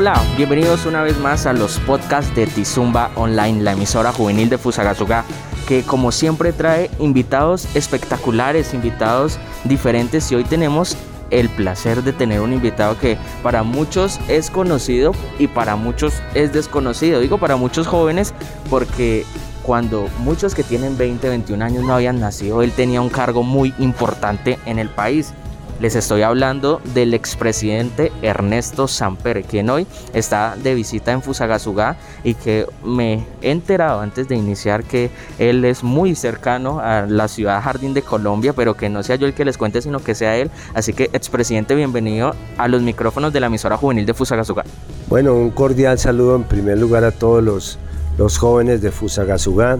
[0.00, 4.56] Hola, bienvenidos una vez más a los podcasts de Tizumba Online, la emisora juvenil de
[4.56, 5.26] Fusagasugá,
[5.68, 10.96] que como siempre trae invitados espectaculares, invitados diferentes y hoy tenemos
[11.28, 16.50] el placer de tener un invitado que para muchos es conocido y para muchos es
[16.54, 17.20] desconocido.
[17.20, 18.32] Digo para muchos jóvenes
[18.70, 19.26] porque
[19.62, 23.74] cuando muchos que tienen 20, 21 años no habían nacido, él tenía un cargo muy
[23.78, 25.34] importante en el país.
[25.80, 32.34] Les estoy hablando del expresidente Ernesto Samper, quien hoy está de visita en Fusagasugá y
[32.34, 37.62] que me he enterado antes de iniciar que él es muy cercano a la ciudad
[37.62, 40.36] Jardín de Colombia, pero que no sea yo el que les cuente, sino que sea
[40.36, 40.50] él.
[40.74, 44.64] Así que, expresidente, bienvenido a los micrófonos de la emisora juvenil de Fusagasugá.
[45.08, 47.78] Bueno, un cordial saludo en primer lugar a todos los,
[48.18, 49.78] los jóvenes de Fusagasugá.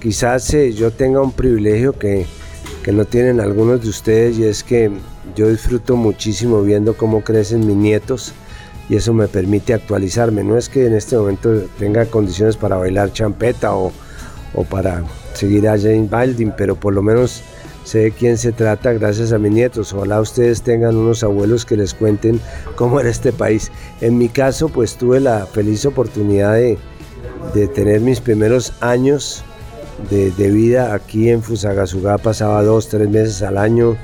[0.00, 2.24] Quizás eh, yo tenga un privilegio que,
[2.84, 4.92] que no tienen algunos de ustedes y es que
[5.34, 8.32] yo disfruto muchísimo viendo cómo crecen mis nietos
[8.88, 10.44] y eso me permite actualizarme.
[10.44, 13.92] No es que en este momento tenga condiciones para bailar champeta o,
[14.70, 15.02] para
[15.34, 17.42] seguir a Jane Baldwin, pero por lo menos
[17.84, 19.92] sé de quién se trata gracias a mis nietos.
[19.92, 22.40] Ojalá ustedes tengan unos abuelos que les cuenten
[22.76, 23.72] cómo era este país.
[24.00, 26.78] En mi caso, pues tuve la feliz oportunidad de,
[27.74, 29.44] tener mis primeros años
[30.10, 32.18] de, de, vida aquí en Fusagasugá.
[32.18, 33.96] Pasaba dos, tres meses al año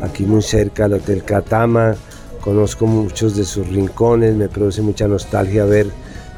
[0.00, 1.96] aquí muy cerca al Hotel Catama,
[2.40, 5.86] conozco muchos de sus rincones, me produce mucha nostalgia ver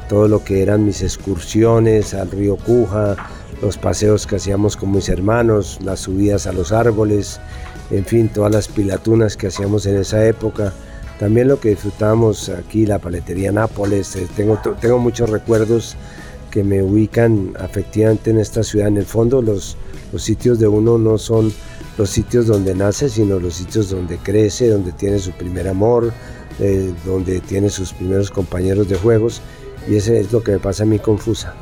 [0.09, 3.15] todo lo que eran mis excursiones al río Cuja,
[3.61, 7.39] los paseos que hacíamos con mis hermanos, las subidas a los árboles,
[7.91, 10.73] en fin, todas las pilatunas que hacíamos en esa época.
[11.19, 14.59] También lo que disfrutábamos aquí, la paletería Nápoles, eh, tengo,
[14.99, 15.95] muchos recuerdos
[16.49, 18.87] que me ubican afectivamente en esta ciudad.
[18.87, 19.77] En el fondo los
[20.17, 21.53] sitios de uno no son
[21.97, 26.13] los sitios donde nace, sino los sitios donde crece, donde tiene su primer amor,
[26.59, 29.41] eh, donde tiene sus primeros compañeros de juegos.
[29.87, 31.53] Y ese es lo que me pasa a mí confusa.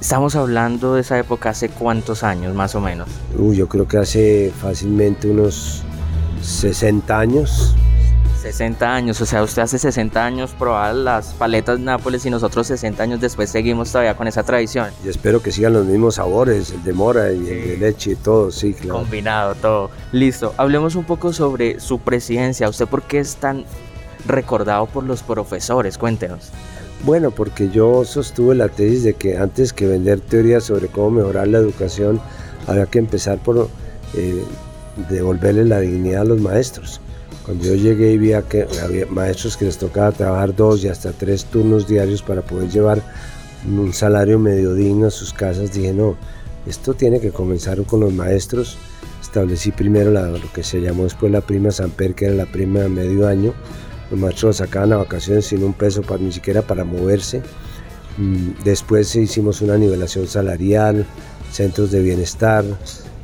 [0.00, 3.08] Estamos hablando de esa época hace cuántos años más o menos.
[3.52, 5.82] Yo creo que hace fácilmente unos
[6.42, 7.74] 60 años.
[8.40, 13.02] 60 años, o sea, usted hace 60 años probaba las paletas Nápoles y nosotros 60
[13.02, 14.88] años después seguimos todavía con esa tradición.
[15.04, 18.14] Y espero que sigan los mismos sabores, el de mora y el de leche y
[18.16, 19.00] todo, sí, claro.
[19.00, 19.90] Combinado todo.
[20.12, 22.68] Listo, hablemos un poco sobre su presidencia.
[22.68, 23.64] ¿Usted por qué es tan
[24.26, 25.98] recordado por los profesores?
[25.98, 26.50] Cuéntenos.
[27.04, 31.48] Bueno, porque yo sostuve la tesis de que antes que vender teorías sobre cómo mejorar
[31.48, 32.20] la educación,
[32.66, 33.68] había que empezar por
[34.14, 34.44] eh,
[35.08, 37.00] devolverle la dignidad a los maestros.
[37.44, 41.12] Cuando yo llegué y vi que había maestros que les tocaba trabajar dos y hasta
[41.12, 43.02] tres turnos diarios para poder llevar
[43.66, 46.16] un salario medio digno a sus casas, dije, no,
[46.66, 48.76] esto tiene que comenzar con los maestros.
[49.20, 52.88] Establecí primero lo que se llamó después la prima Samper, que era la prima de
[52.88, 53.54] medio año.
[54.10, 57.42] Los maestros sacaban a vacaciones sin un peso, ni siquiera para moverse.
[58.18, 61.06] Mm, después hicimos una nivelación salarial,
[61.52, 62.64] centros de bienestar,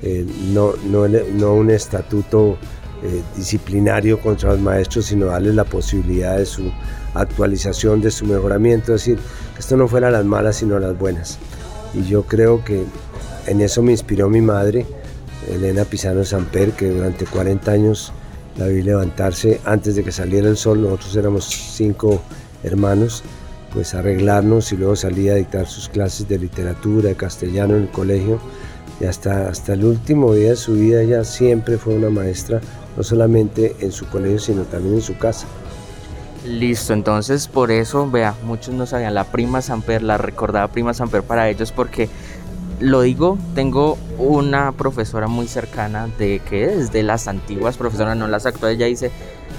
[0.02, 2.56] eh, no, no, no un estatuto
[3.02, 6.72] eh, disciplinario contra los maestros, sino darles la posibilidad de su
[7.14, 9.18] actualización, de su mejoramiento, es decir,
[9.54, 11.38] que esto no fuera las malas, sino las buenas.
[11.94, 12.84] Y yo creo que
[13.46, 14.86] en eso me inspiró mi madre,
[15.50, 18.12] Elena Pisano Samper, que durante 40 años
[18.56, 22.22] la vi levantarse antes de que saliera el sol, nosotros éramos cinco
[22.62, 23.22] hermanos,
[23.72, 27.90] pues arreglarnos y luego salía a dictar sus clases de literatura, de castellano en el
[27.90, 28.40] colegio
[29.00, 32.60] y hasta, hasta el último día de su vida ella siempre fue una maestra
[32.96, 35.46] no solamente en su colegio, sino también en su casa.
[36.46, 41.22] Listo, entonces por eso, vea, muchos no sabían la prima Samper, la recordada prima Samper
[41.22, 42.08] para ellos, porque
[42.78, 48.46] lo digo, tengo una profesora muy cercana de que desde las antiguas profesoras, no las
[48.46, 49.10] actuales, ya dice,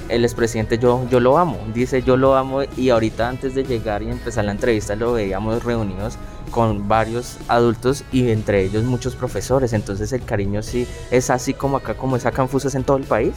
[0.07, 4.01] el expresidente yo, yo lo amo, dice yo lo amo y ahorita antes de llegar
[4.03, 6.17] y empezar la entrevista lo veíamos reunidos
[6.51, 11.77] con varios adultos y entre ellos muchos profesores, entonces el cariño sí es así como
[11.77, 13.33] acá, como es acá en en todo el país.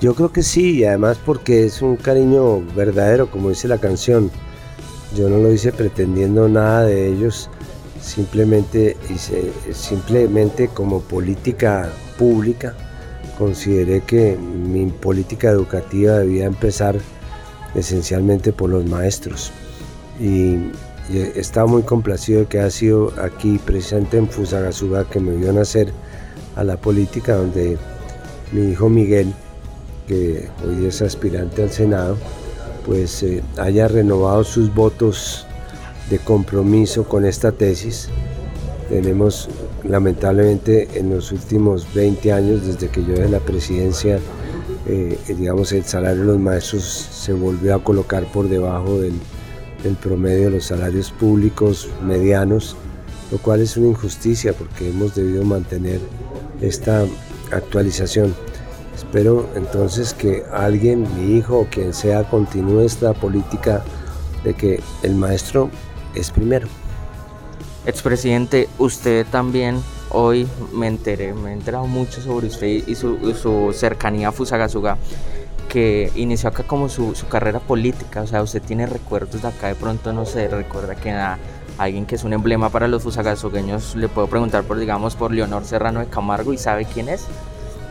[0.00, 4.30] Yo creo que sí, y además porque es un cariño verdadero, como dice la canción.
[5.14, 7.50] Yo no lo hice pretendiendo nada de ellos,
[8.00, 11.88] simplemente, hice, simplemente como política
[12.18, 12.74] pública
[13.38, 16.96] consideré que mi política educativa debía empezar
[17.74, 19.52] esencialmente por los maestros.
[20.20, 20.70] Y,
[21.10, 25.92] estaba muy complacido de que ha sido aquí presente en Fusagasugá que me vio nacer
[26.56, 27.78] a la política, donde
[28.52, 29.32] mi hijo Miguel,
[30.06, 32.16] que hoy es aspirante al Senado,
[32.86, 35.46] pues eh, haya renovado sus votos
[36.10, 38.08] de compromiso con esta tesis.
[38.88, 39.48] Tenemos
[39.84, 44.18] lamentablemente en los últimos 20 años, desde que yo de la presidencia,
[44.86, 49.14] eh, digamos, el salario de los maestros se volvió a colocar por debajo del,
[49.82, 52.76] del promedio de los salarios públicos medianos,
[53.30, 56.00] lo cual es una injusticia porque hemos debido mantener
[56.60, 57.04] esta
[57.50, 58.34] actualización.
[58.94, 63.82] Espero entonces que alguien, mi hijo o quien sea, continúe esta política
[64.44, 65.70] de que el maestro
[66.14, 66.68] es primero.
[67.84, 74.28] Expresidente, usted también hoy me enteré, me he enterado mucho sobre usted y su, cercanía
[74.28, 74.98] a Fusagasuga,
[75.68, 79.74] que inició acá como su, carrera política, o sea, usted tiene recuerdos de acá, de
[79.74, 81.38] pronto no sé, recuerda que a
[81.78, 85.64] alguien que es un emblema para los fusagasugueños, le puedo preguntar por, digamos, por Leonor
[85.64, 87.26] Serrano de Camargo y sabe quién es.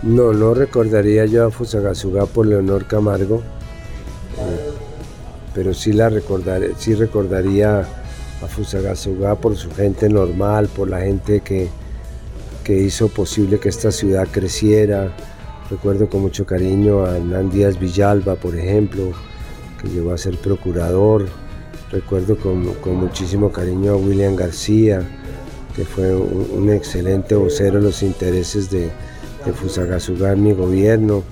[0.04, 3.44] No, no recordaría yo a Fusagasuga por Leonor Camargo,
[4.40, 4.72] eh,
[5.54, 11.42] pero sí la recordaré, sí recordaría a Fusagasugá por su gente normal, por la gente
[11.42, 11.70] que,
[12.64, 15.12] que hizo posible que esta ciudad creciera.
[15.72, 19.14] Recuerdo con mucho cariño a Hernán Díaz Villalba, por ejemplo,
[19.82, 21.28] que llegó a ser procurador.
[21.90, 25.02] Recuerdo con, muchísimo cariño a William García,
[25.74, 28.90] que fue un, excelente vocero de los intereses de,
[29.46, 31.24] de Fusagasugá en mi gobierno.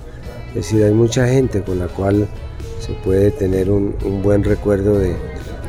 [0.48, 2.26] Es decir, hay mucha gente con la cual
[2.80, 5.14] se puede tener un buen recuerdo de,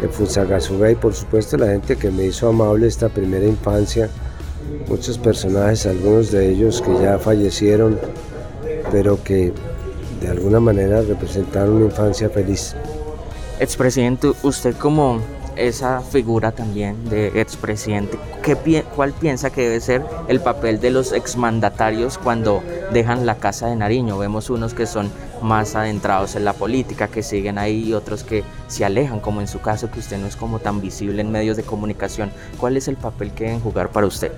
[0.02, 4.10] de Fusagasugá y por supuesto la gente que me hizo amable esta primera infancia,
[4.88, 8.00] muchos personajes, algunos de ellos que ya fallecieron,
[8.92, 9.54] pero que
[10.22, 12.76] de alguna manera representaron una infancia feliz.
[13.60, 15.20] Expresidente, usted como
[15.56, 21.12] esa figura también de expresidente, ¿qué, ¿cuál piensa que debe ser el papel de los
[21.12, 24.18] exmandatarios cuando dejan la Casa de Nariño?
[24.18, 25.10] Vemos unos que son
[25.42, 29.48] más adentrados en la política, que siguen ahí y otros que se alejan, como en
[29.48, 32.32] su caso, que usted no es como tan visible en medios de comunicación.
[32.60, 34.32] ¿Cuál es el papel que deben jugar para usted?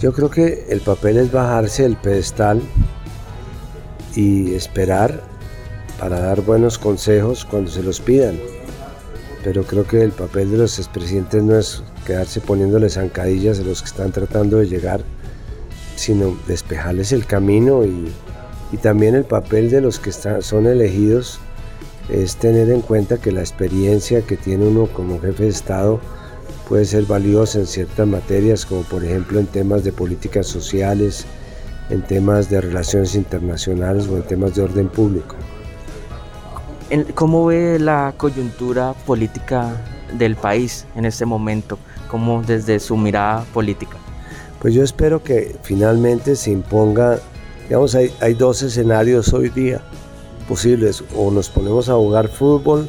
[0.00, 2.60] Yo creo que el papel es bajarse del pedestal
[4.14, 5.22] y esperar
[5.98, 8.38] para dar buenos consejos cuando se los pidan.
[9.44, 13.82] Pero creo que el papel de los expresidentes no es quedarse poniéndole zancadillas a los
[13.82, 15.02] que están tratando de llegar,
[15.96, 18.12] sino despejarles el camino y,
[18.80, 21.38] también el papel de los que están, son elegidos
[22.08, 26.00] es tener en cuenta que la experiencia que tiene uno como jefe de Estado
[26.68, 31.26] puede ser valiosa en ciertas materias, como por ejemplo en temas de políticas sociales,
[31.92, 35.36] en temas de relaciones internacionales o en temas de orden público.
[37.14, 39.76] ¿Cómo ve la coyuntura política
[40.18, 41.78] del país en este momento?
[42.10, 43.96] ¿Cómo desde su mirada política?
[44.60, 47.18] Pues yo espero que finalmente se imponga,
[47.68, 49.82] digamos, hay, hay dos escenarios hoy día
[50.48, 51.04] posibles.
[51.14, 52.88] O nos ponemos a jugar fútbol,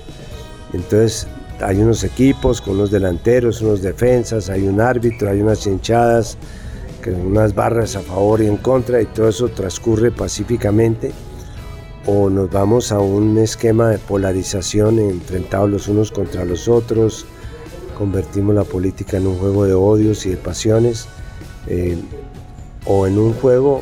[0.72, 1.28] entonces
[1.60, 6.38] hay unos equipos con unos delanteros, unos defensas, hay un árbitro, hay unas hinchadas,
[7.12, 11.12] unas barras a favor y en contra, y todo eso transcurre pacíficamente
[12.06, 17.26] o nos vamos a un esquema de polarización enfrentados los unos contra los otros,
[17.98, 21.08] convertimos la política en un juego de odios y de pasiones,
[21.68, 21.98] eh,
[22.86, 23.82] o en un juego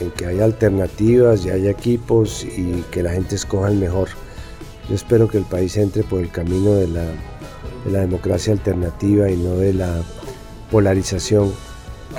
[0.00, 4.08] en que haya alternativas y haya equipos y que la gente escoja el mejor.
[4.88, 7.04] Yo espero que el país entre por el camino de la,
[7.84, 10.02] democracia alternativa y no de la
[10.70, 11.52] polarización,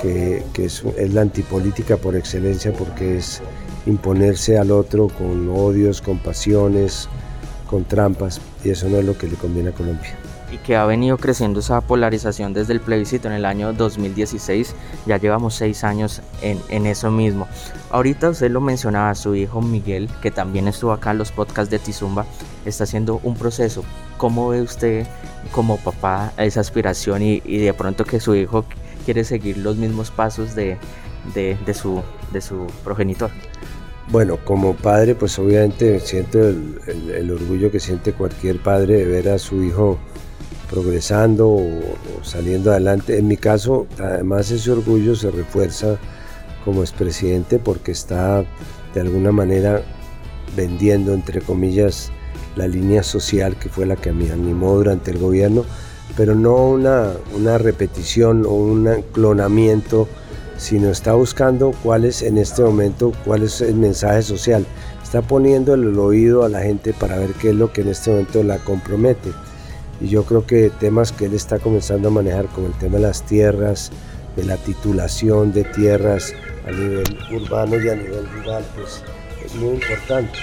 [0.00, 3.42] que, es, es la antipolítica por excelencia porque es
[3.86, 7.08] imponerse al otro con odios, con pasiones,
[7.68, 10.14] con trampas, y eso no es lo que le conviene a Colombia.
[10.52, 14.74] Y que ha venido creciendo esa polarización desde el plebiscito en el año 2016,
[15.06, 17.48] ya llevamos seis años en, en eso mismo.
[17.90, 21.78] Ahorita usted lo mencionaba, su hijo Miguel, que también estuvo acá en los podcasts de
[21.80, 22.26] Tizumba,
[22.64, 23.82] está haciendo un proceso.
[24.16, 25.06] ¿Cómo ve usted
[25.50, 28.64] como papá esa aspiración y, y de pronto que su hijo
[29.04, 30.78] quiere seguir los mismos pasos de,
[31.34, 33.30] de, su, de su progenitor?
[34.10, 39.38] Bueno, como padre, pues obviamente siento el, orgullo que siente cualquier padre de ver a
[39.38, 39.98] su hijo
[40.70, 41.80] progresando o,
[42.22, 43.18] saliendo adelante.
[43.18, 45.96] En mi caso, además ese orgullo se refuerza
[46.64, 48.44] como expresidente porque está
[48.92, 49.82] de alguna manera
[50.54, 52.10] vendiendo, entre comillas,
[52.56, 55.64] la línea social que fue la que me animó durante el gobierno,
[56.16, 60.08] pero no una, una repetición o un clonamiento
[60.56, 64.64] sino está buscando cuál es en este momento, cuál es el mensaje social.
[65.02, 68.10] Está poniendo el oído a la gente para ver qué es lo que en este
[68.10, 69.32] momento la compromete.
[70.00, 73.02] Y yo creo que temas que él está comenzando a manejar, como el tema de
[73.02, 73.90] las tierras,
[74.36, 76.32] de la titulación de tierras
[76.66, 79.02] a nivel urbano y a nivel rural, pues
[79.44, 80.38] es muy importante.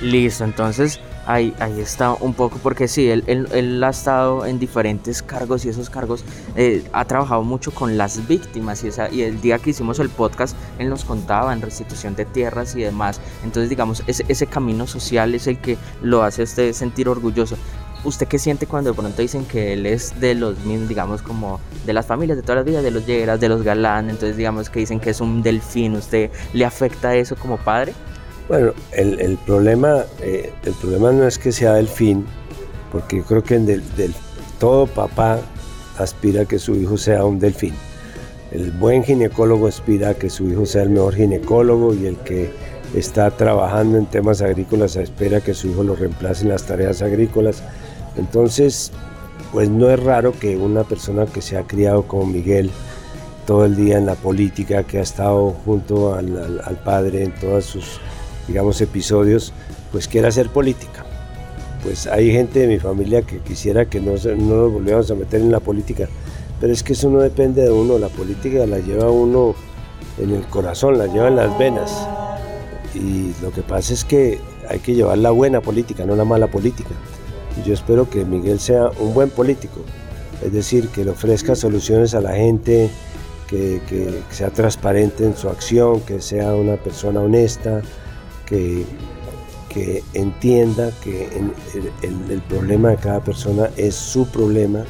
[0.00, 5.22] Listo, entonces ahí, ahí está un poco, porque sí, él, él, ha estado en diferentes
[5.22, 6.24] cargos y esos cargos
[6.56, 10.08] eh, ha trabajado mucho con las víctimas y, esa, y el día que hicimos el
[10.08, 13.20] podcast, él nos contaba en restitución de tierras y demás.
[13.42, 17.56] Entonces, digamos, ese, ese camino social es el que lo hace a usted sentir orgulloso.
[18.04, 21.60] ¿usted qué siente cuando de pronto dicen que él es de los mismos, digamos, como
[21.86, 24.70] de las familias de todas las vidas, de los Lleras, de los Galán, entonces digamos
[24.70, 27.94] que dicen que es un delfín, ¿usted le afecta eso como padre?
[28.48, 32.26] Bueno, el, problema, eh, el problema no es que sea delfín,
[32.92, 33.82] porque yo creo que del,
[34.58, 35.38] todo papá
[35.98, 37.74] aspira a que su hijo sea un delfín.
[38.52, 42.52] El buen ginecólogo aspira a que su hijo sea el mejor ginecólogo y el que
[42.94, 47.62] está trabajando en temas agrícolas espera que su hijo lo reemplace en las tareas agrícolas.
[48.16, 48.92] Entonces,
[49.52, 52.70] pues no es raro que una persona que se ha criado como Miguel
[53.46, 58.00] todo el día en la política, que ha estado junto al, padre en todos sus,
[58.48, 59.52] digamos, episodios,
[59.92, 61.04] pues quiera hacer política.
[61.82, 65.40] Pues hay gente de mi familia que quisiera que no, no nos volviéramos a meter
[65.40, 66.08] en la política,
[66.60, 69.54] pero es que eso no depende de uno, la política la lleva uno
[70.18, 72.08] en el corazón, la lleva en las venas.
[72.94, 76.46] Y lo que pasa es que hay que llevar la buena política, no la mala
[76.46, 76.90] política.
[77.58, 79.80] Y yo espero que Miguel sea un buen político,
[80.44, 82.90] es decir, que le ofrezca soluciones a la gente,
[83.48, 87.82] que, sea transparente en su acción, que sea una persona honesta,
[88.46, 88.84] que,
[90.12, 91.28] entienda que
[92.02, 94.84] el, problema de cada persona es su problema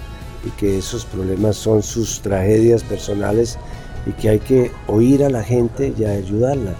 [0.45, 3.59] y que esos problemas son sus tragedias personales
[4.05, 6.75] y que hay que oír a la gente y ayudarla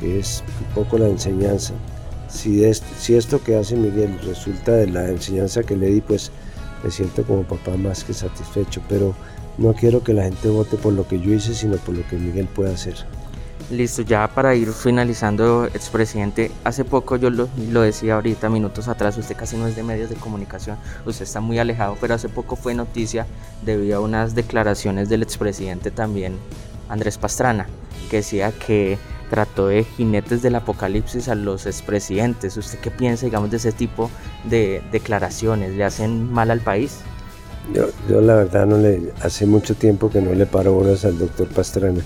[0.00, 1.74] que es un poco la enseñanza.
[2.28, 2.62] Si,
[2.98, 6.30] si esto que hace Miguel resulta de la enseñanza que le di, pues
[6.84, 9.14] me siento como papá más que satisfecho, pero
[9.56, 12.16] no quiero que la gente vote por lo que yo hice, sino por lo que
[12.16, 12.94] Miguel puede hacer.
[13.70, 19.18] Listo, ya para ir finalizando, expresidente, hace poco yo lo, lo, decía ahorita, minutos atrás,
[19.18, 22.56] usted casi no es de medios de comunicación, usted está muy alejado, pero hace poco
[22.56, 23.26] fue noticia
[23.66, 26.38] debido a unas declaraciones del expresidente también,
[26.88, 27.66] Andrés Pastrana,
[28.10, 28.96] que decía que
[29.28, 32.56] trató de jinetes del apocalipsis a los expresidentes.
[32.56, 34.10] ¿Usted qué piensa, digamos, de ese tipo
[34.44, 35.74] de declaraciones?
[35.74, 37.00] ¿Le hacen mal al país?
[37.74, 41.18] Yo, yo la verdad no le hace mucho tiempo que no le paro horas al
[41.18, 42.00] doctor Pastrana,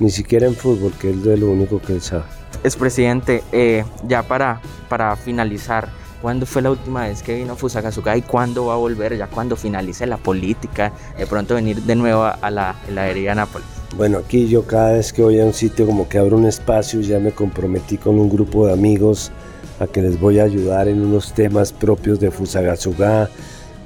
[0.00, 2.24] ni siquiera en fútbol, que es lo único que él sabe.
[2.64, 5.88] Expresidente, eh, ya para, para finalizar,
[6.20, 9.16] ¿cuándo fue la última vez que vino a Fusagasugá y cuándo va a volver?
[9.16, 13.78] Ya cuando finalice la política, de pronto venir de nuevo a la heladería Nápoles.
[13.96, 17.00] Bueno, aquí yo cada vez que voy a un sitio como que abro un espacio,
[17.00, 19.32] ya me comprometí con un grupo de amigos
[19.80, 23.30] a que les voy a ayudar en unos temas propios de Fusagasugá.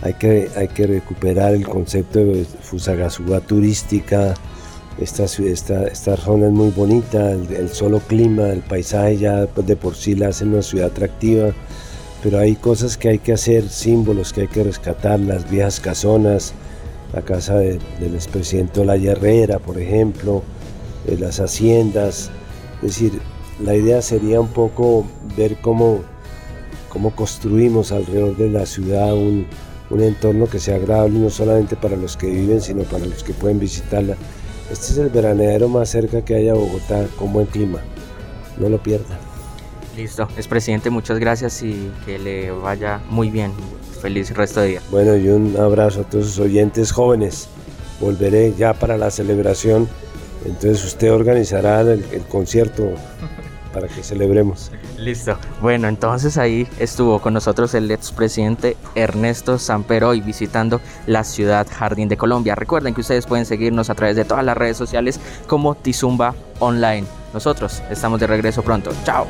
[0.02, 4.34] Hay que, hay que recuperar el concepto de Fusagasugá turística.
[4.98, 9.96] Esta, esta, esta zona es muy bonita, el, solo clima, el paisaje ya de por
[9.96, 11.52] sí la hace una ciudad atractiva,
[12.22, 16.52] pero hay cosas que hay que hacer, símbolos que hay que rescatar, las viejas casonas,
[17.12, 17.80] la casa del
[18.14, 20.42] expresidente La Herrera, por ejemplo,
[21.06, 22.30] de las haciendas.
[22.76, 23.20] Es decir,
[23.62, 25.06] la idea sería un poco
[25.36, 26.00] ver cómo,
[26.88, 29.46] cómo construimos alrededor de la ciudad un,
[29.90, 33.32] un entorno que sea agradable no solamente para los que viven, sino para los que
[33.34, 34.16] pueden visitarla.
[34.72, 37.80] Este es el veranero más cerca que hay a Bogotá con buen clima.
[38.56, 39.18] No lo pierda.
[39.94, 43.52] Listo, expresidente, muchas gracias y que le vaya muy bien
[44.00, 44.82] feliz resto de día.
[44.90, 47.48] Bueno, y un abrazo a todos sus oyentes jóvenes.
[48.00, 49.88] Volveré ya para la celebración.
[50.46, 52.82] Entonces usted organizará el, concierto
[53.72, 54.70] para que celebremos.
[54.98, 55.36] Listo.
[55.60, 62.16] Bueno, entonces ahí estuvo con nosotros el expresidente Ernesto Samperoy visitando la ciudad Jardín de
[62.16, 62.54] Colombia.
[62.54, 67.06] Recuerden que ustedes pueden seguirnos a través de todas las redes sociales como Tizumba Online.
[67.32, 68.92] Nosotros estamos de regreso pronto.
[69.04, 69.26] Chao.